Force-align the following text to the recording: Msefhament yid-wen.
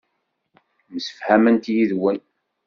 Msefhament 0.93 1.63
yid-wen. 1.73 2.19